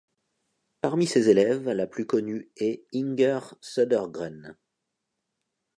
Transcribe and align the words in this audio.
Parmi 0.81 1.05
ses 1.05 1.29
élèves, 1.29 1.69
la 1.69 1.85
plus 1.85 2.07
connue 2.07 2.49
est, 2.57 2.87
Inger 2.91 3.37
Södergren. 3.61 4.57